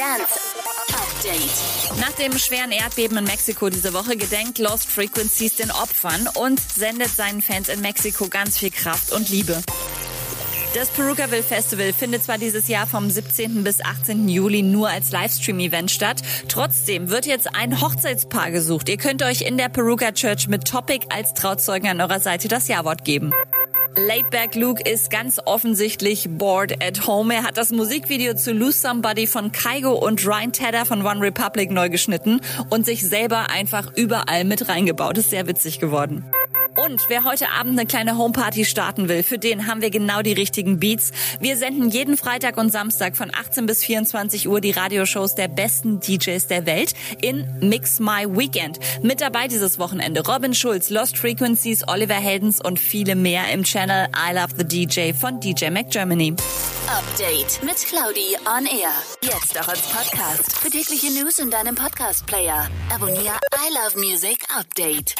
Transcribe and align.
Dance 0.00 0.40
Update. 0.94 2.00
Nach 2.00 2.12
dem 2.12 2.38
schweren 2.38 2.72
Erdbeben 2.72 3.18
in 3.18 3.24
Mexiko 3.24 3.68
diese 3.68 3.92
Woche 3.92 4.16
gedenkt 4.16 4.58
Lost 4.58 4.86
Frequencies 4.86 5.56
den 5.56 5.70
Opfern 5.70 6.26
und 6.36 6.58
sendet 6.58 7.10
seinen 7.10 7.42
Fans 7.42 7.68
in 7.68 7.82
Mexiko 7.82 8.28
ganz 8.28 8.56
viel 8.56 8.70
Kraft 8.70 9.12
und 9.12 9.28
Liebe. 9.28 9.60
Das 10.72 10.88
Perukaville 10.88 11.42
Festival 11.42 11.92
findet 11.92 12.24
zwar 12.24 12.38
dieses 12.38 12.68
Jahr 12.68 12.86
vom 12.86 13.10
17. 13.10 13.62
bis 13.62 13.84
18. 13.84 14.26
Juli 14.26 14.62
nur 14.62 14.88
als 14.88 15.12
Livestream-Event 15.12 15.90
statt, 15.90 16.22
trotzdem 16.48 17.10
wird 17.10 17.26
jetzt 17.26 17.54
ein 17.54 17.82
Hochzeitspaar 17.82 18.52
gesucht. 18.52 18.88
Ihr 18.88 18.96
könnt 18.96 19.22
euch 19.22 19.42
in 19.42 19.58
der 19.58 19.68
Peruka 19.68 20.12
Church 20.12 20.48
mit 20.48 20.64
Topic 20.64 21.08
als 21.10 21.34
Trauzeugen 21.34 21.90
an 21.90 22.00
eurer 22.00 22.20
Seite 22.20 22.48
das 22.48 22.68
Jawort 22.68 23.04
geben. 23.04 23.32
Laidback 23.96 24.54
Luke 24.54 24.82
ist 24.88 25.10
ganz 25.10 25.40
offensichtlich 25.44 26.28
bored 26.28 26.82
at 26.82 27.06
home. 27.06 27.34
Er 27.34 27.42
hat 27.42 27.56
das 27.56 27.70
Musikvideo 27.70 28.34
zu 28.34 28.52
Lose 28.52 28.78
Somebody 28.78 29.26
von 29.26 29.52
Kaigo 29.52 29.92
und 29.92 30.24
Ryan 30.24 30.52
Tedder 30.52 30.86
von 30.86 31.04
One 31.04 31.20
Republic 31.20 31.70
neu 31.70 31.88
geschnitten 31.88 32.40
und 32.68 32.86
sich 32.86 33.06
selber 33.06 33.50
einfach 33.50 33.92
überall 33.96 34.44
mit 34.44 34.68
reingebaut. 34.68 35.18
Ist 35.18 35.30
sehr 35.30 35.46
witzig 35.46 35.80
geworden. 35.80 36.24
Und 36.76 37.02
wer 37.08 37.24
heute 37.24 37.50
Abend 37.50 37.78
eine 37.78 37.86
kleine 37.86 38.16
Homeparty 38.16 38.64
starten 38.64 39.08
will, 39.08 39.22
für 39.22 39.38
den 39.38 39.66
haben 39.66 39.82
wir 39.82 39.90
genau 39.90 40.22
die 40.22 40.32
richtigen 40.32 40.78
Beats. 40.78 41.10
Wir 41.40 41.56
senden 41.56 41.90
jeden 41.90 42.16
Freitag 42.16 42.56
und 42.56 42.70
Samstag 42.70 43.16
von 43.16 43.30
18 43.34 43.66
bis 43.66 43.84
24 43.84 44.48
Uhr 44.48 44.60
die 44.60 44.70
Radioshows 44.70 45.34
der 45.34 45.48
besten 45.48 46.00
DJs 46.00 46.46
der 46.46 46.66
Welt 46.66 46.94
in 47.20 47.46
Mix 47.60 48.00
My 48.00 48.26
Weekend. 48.26 48.78
Mit 49.02 49.20
dabei 49.20 49.48
dieses 49.48 49.78
Wochenende 49.78 50.24
Robin 50.26 50.54
Schulz, 50.54 50.90
Lost 50.90 51.18
Frequencies, 51.18 51.86
Oliver 51.88 52.14
Heldens 52.14 52.60
und 52.60 52.78
viele 52.78 53.14
mehr 53.14 53.50
im 53.52 53.64
Channel 53.64 54.08
I 54.16 54.34
Love 54.34 54.54
the 54.56 54.64
DJ 54.64 55.12
von 55.12 55.40
DJ 55.40 55.70
McGermany. 55.70 56.34
Update 56.88 57.62
mit 57.62 57.76
Claudi 57.76 58.36
on 58.46 58.66
Air. 58.66 58.90
Jetzt 59.22 59.60
auch 59.60 59.68
als 59.68 59.82
Podcast. 59.82 60.58
Für 60.58 60.70
tägliche 60.70 61.10
News 61.12 61.38
in 61.38 61.50
deinem 61.50 61.74
Podcast-Player. 61.76 62.68
Abonniere 62.92 63.38
I 63.54 63.74
Love 63.74 63.98
Music 63.98 64.44
Update. 64.56 65.14